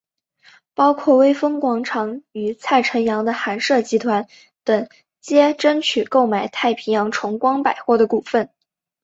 [0.73, 4.27] 包括微风广场与蔡辰洋的寒舍集团
[4.63, 4.89] 等
[5.19, 8.49] 皆争取购买太平洋崇光百货的股份。